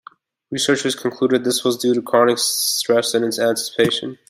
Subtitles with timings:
[0.49, 4.17] Researchers concluded this was due to chronic stress and its anticipation.